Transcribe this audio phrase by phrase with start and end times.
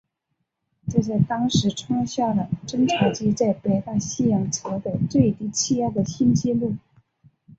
[0.89, 6.75] 这在当时创下了侦察机在北大西洋测得最低气压的新纪录。